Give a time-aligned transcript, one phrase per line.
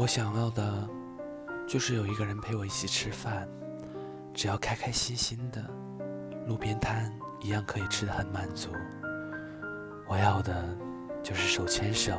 [0.00, 0.88] 我想要的，
[1.68, 3.46] 就是有一个人陪我一起吃饭，
[4.32, 5.62] 只要开开心心的，
[6.46, 7.12] 路边摊
[7.42, 8.70] 一样可以吃得很满足。
[10.08, 10.64] 我要的，
[11.22, 12.14] 就是手牵手，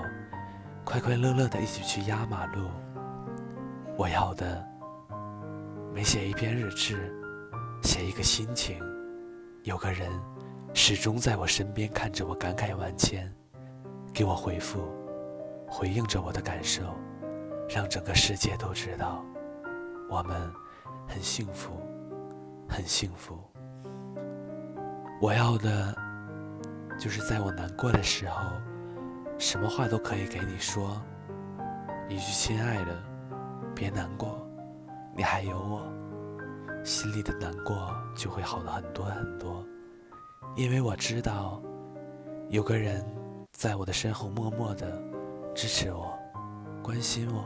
[0.85, 2.69] 快快乐乐的一起去压马路。
[3.97, 4.63] 我要的，
[5.91, 7.11] 每写一篇日志，
[7.81, 8.79] 写一个心情，
[9.63, 10.07] 有个人
[10.75, 13.27] 始终在我身边看着我感慨万千，
[14.13, 14.87] 给我回复，
[15.67, 16.83] 回应着我的感受。
[17.73, 19.23] 让整个世界都知道，
[20.09, 20.51] 我们
[21.07, 21.71] 很幸福，
[22.67, 23.39] 很幸福。
[25.21, 25.95] 我要的，
[26.99, 28.41] 就是在我难过的时候，
[29.37, 31.01] 什么话都可以给你说，
[32.09, 33.03] 一句“亲爱的，
[33.73, 34.45] 别难过，
[35.15, 35.81] 你还有我”，
[36.83, 39.65] 心里的难过就会好了很多很多。
[40.57, 41.61] 因为我知道，
[42.49, 43.01] 有个人
[43.53, 45.01] 在我的身后默默的
[45.55, 46.13] 支持我，
[46.83, 47.45] 关心我。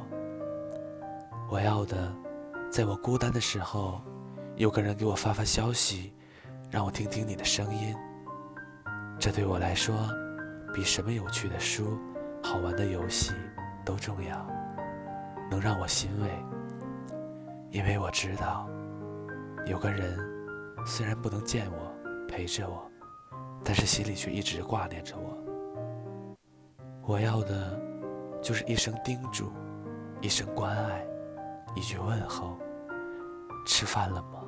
[1.48, 2.12] 我要的，
[2.72, 4.02] 在我孤单的时候，
[4.56, 6.14] 有个人给我发发消息，
[6.72, 7.96] 让我听听你的声音。
[9.20, 9.96] 这对我来说，
[10.74, 11.98] 比什么有趣的书、
[12.44, 13.32] 好玩的游戏
[13.86, 14.46] 都重要，
[15.50, 16.30] 能让我欣慰。
[17.70, 18.68] 因为我知道，
[19.68, 20.18] 有个人
[20.86, 22.90] 虽然不能见我、陪着我，
[23.64, 25.38] 但是心里却一直挂念着我。
[27.04, 27.80] 我要的，
[28.42, 29.52] 就是一声叮嘱，
[30.22, 31.06] 一声关爱。
[31.76, 32.58] 一句问候，
[33.66, 34.40] 吃饭了吗？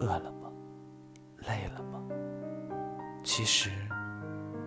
[0.00, 0.50] 饿了吗？
[1.48, 2.02] 累了吗？
[3.24, 3.70] 其实，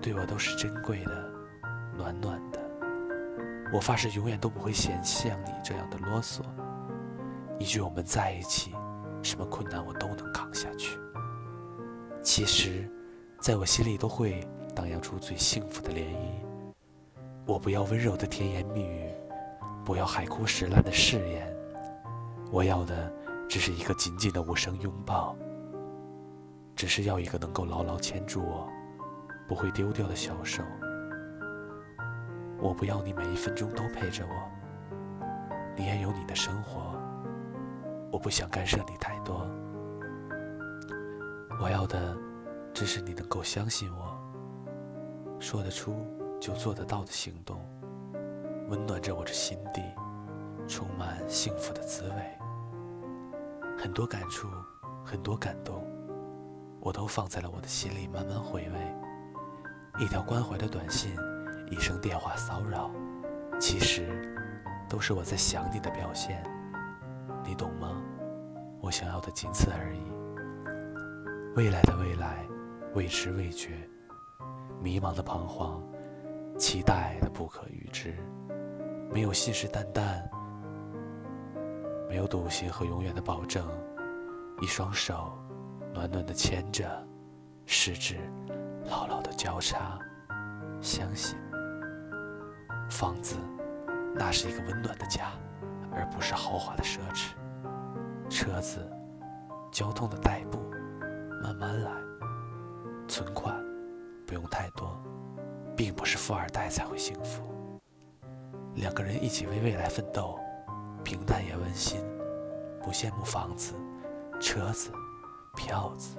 [0.01, 1.31] 对我都是珍贵的，
[1.95, 2.59] 暖暖的。
[3.71, 6.41] 我发誓永远都不会嫌弃像你这样的啰嗦。
[7.59, 8.73] 一句我们在一起，
[9.21, 10.97] 什么困难我都能扛下去。
[12.23, 12.89] 其实，
[13.39, 14.39] 在我心里都会
[14.73, 16.73] 荡漾出最幸福的涟漪。
[17.45, 19.11] 我不要温柔的甜言蜜语，
[19.85, 21.55] 不要海枯石烂的誓言。
[22.49, 23.11] 我要的
[23.49, 25.35] 只是一个紧紧的无声拥抱，
[26.75, 28.67] 只是要一个能够牢牢牵住我、
[29.47, 30.63] 不会丢掉的小手。
[32.59, 34.31] 我不要你每一分钟都陪着我，
[35.75, 36.95] 你也有你的生活。
[38.11, 39.45] 我不想干涉你太多。
[41.61, 42.15] 我要的
[42.73, 44.17] 只是你能够相信我，
[45.39, 45.93] 说得出
[46.39, 47.59] 就做得到的行动，
[48.69, 49.81] 温暖着我这心底。
[51.27, 52.37] 幸福的滋味，
[53.77, 54.47] 很多感触，
[55.03, 55.85] 很多感动，
[56.79, 60.03] 我都放在了我的心里慢慢回味。
[60.03, 61.11] 一条关怀的短信，
[61.69, 62.89] 一声电话骚扰，
[63.59, 64.07] 其实
[64.87, 66.41] 都是我在想你的表现，
[67.43, 68.01] 你懂吗？
[68.79, 69.99] 我想要的仅此而已。
[71.57, 72.47] 未来的未来，
[72.93, 73.89] 未知未觉，
[74.81, 75.83] 迷茫的彷徨，
[76.57, 78.15] 期待的不可预知，
[79.11, 80.23] 没有信誓旦旦。
[82.07, 83.67] 没有笃信和永远的保证，
[84.61, 85.37] 一双手
[85.93, 86.89] 暖暖的牵着，
[87.65, 88.17] 十指
[88.89, 89.99] 牢牢的交叉，
[90.81, 91.37] 相信
[92.89, 93.35] 房子
[94.15, 95.31] 那是一个温暖的家，
[95.91, 97.31] 而不是豪华的奢侈。
[98.29, 98.89] 车子，
[99.71, 100.59] 交通的代步，
[101.41, 101.91] 慢慢来。
[103.07, 103.55] 存款
[104.25, 104.97] 不用太多，
[105.75, 107.41] 并不是富二代才会幸福。
[108.75, 110.39] 两个人一起为未来奋斗。
[111.07, 112.01] 平淡也温馨，
[112.83, 113.73] 不羡慕房子、
[114.41, 114.91] 车子、
[115.55, 116.17] 票子，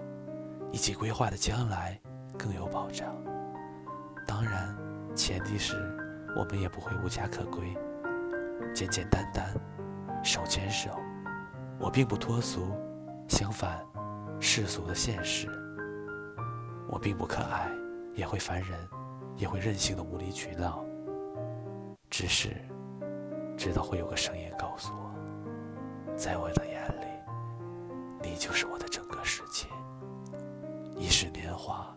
[0.73, 2.01] 一起规划的将来
[2.39, 3.15] 更有保障。
[4.27, 4.75] 当然，
[5.15, 5.77] 前提是
[6.35, 7.77] 我们也不会无家可归。
[8.75, 9.53] 简简单单，
[10.25, 10.89] 手牵手，
[11.79, 12.75] 我并不脱俗，
[13.29, 13.85] 相反，
[14.41, 15.51] 世俗的现实。
[16.89, 17.71] 我并不可爱，
[18.15, 18.89] 也会烦人，
[19.37, 20.83] 也会任性的无理取闹，
[22.09, 22.57] 只是。
[23.69, 29.67] 知道会有个声音告诉我，在我的眼里，你就是我的整个世界。
[30.97, 31.95] 你是年华，